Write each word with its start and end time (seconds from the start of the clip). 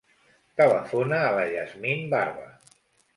Telefona 0.61 1.19
a 1.25 1.35
la 1.39 1.43
Yasmin 1.57 2.01
Barba. 2.15 2.49